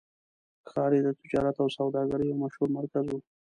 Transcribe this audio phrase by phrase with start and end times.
[0.69, 3.15] ښار یې د تجارت او سوداګرۍ یو مشهور مرکز و.